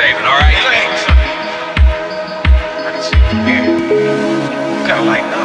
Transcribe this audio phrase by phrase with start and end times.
[0.00, 0.56] saving, all right?
[0.64, 1.00] Thanks.
[2.86, 3.64] I can see from here.
[4.80, 5.39] You gotta lighten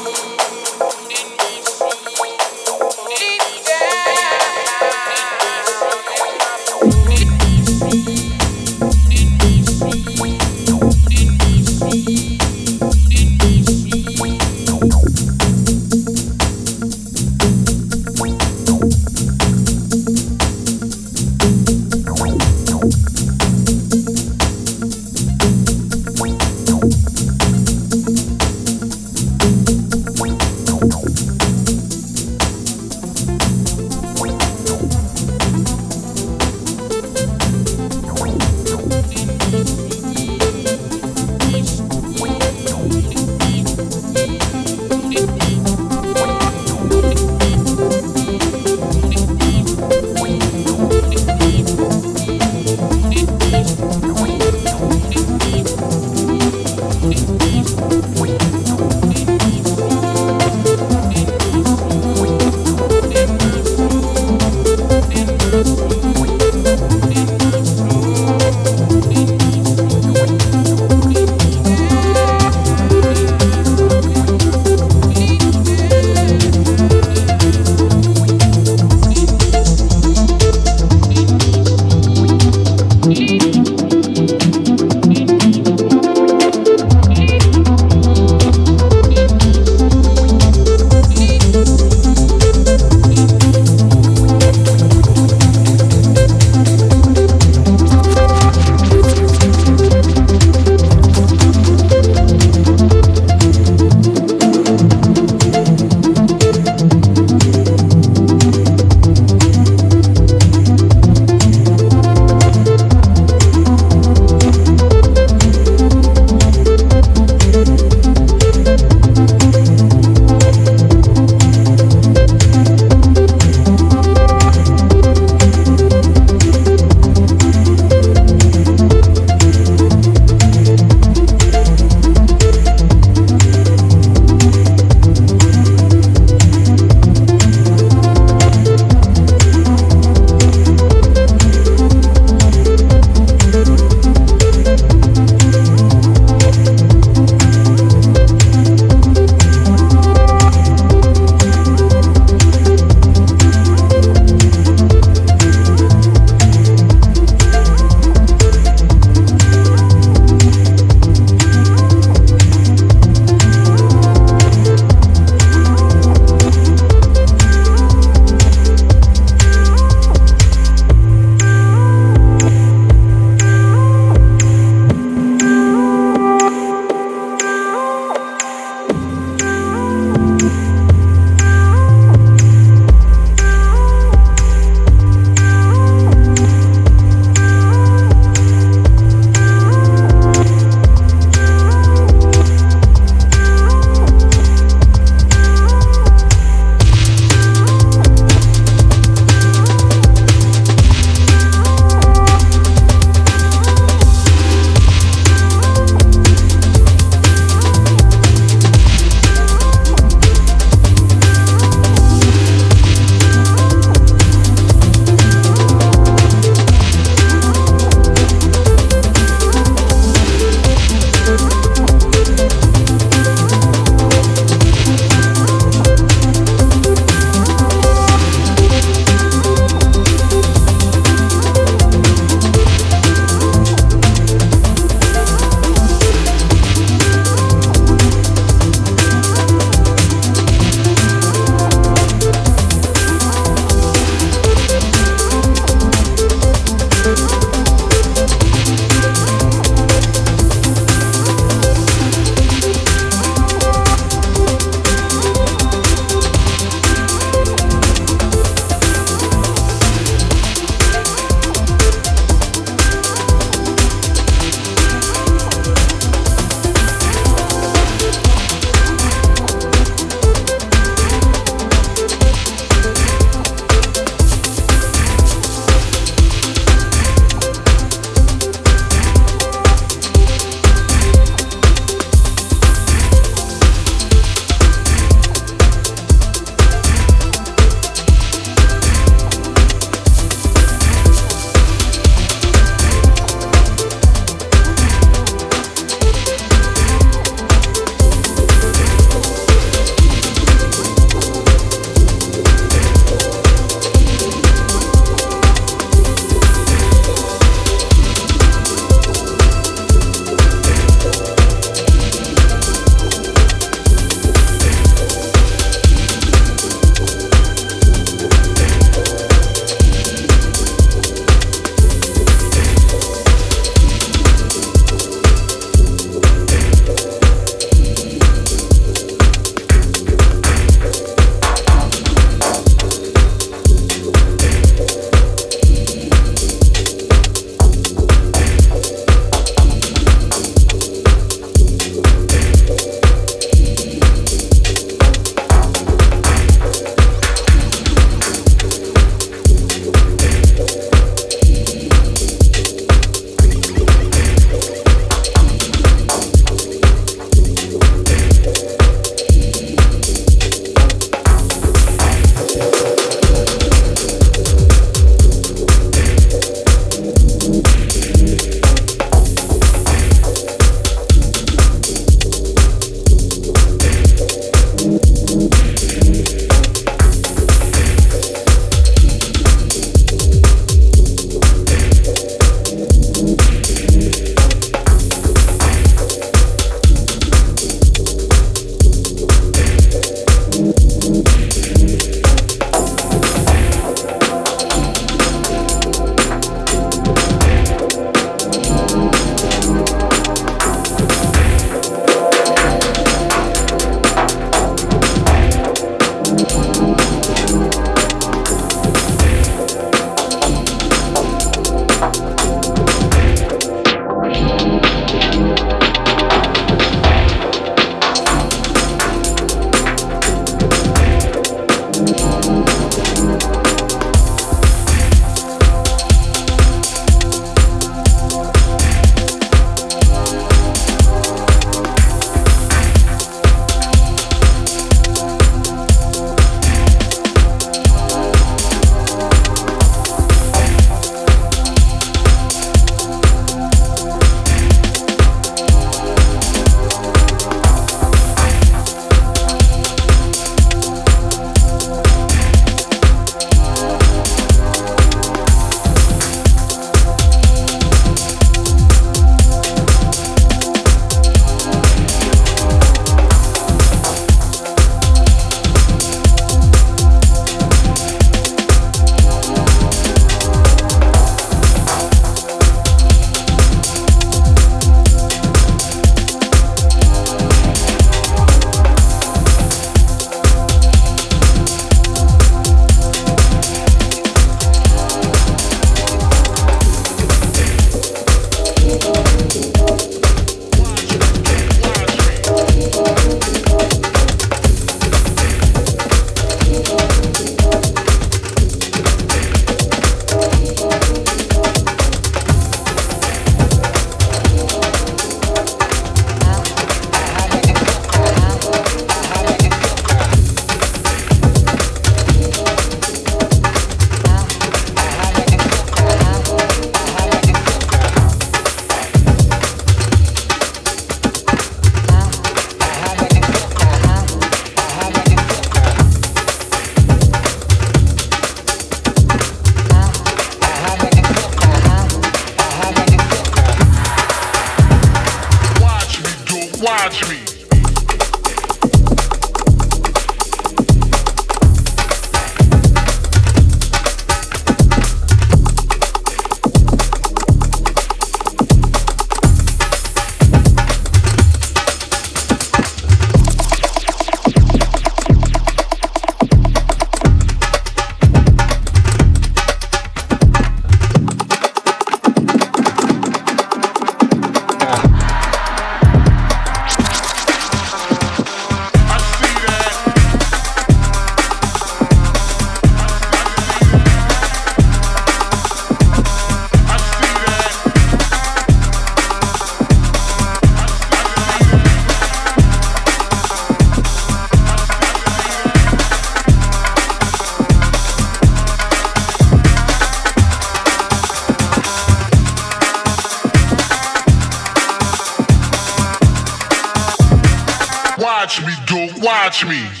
[599.65, 600.00] me.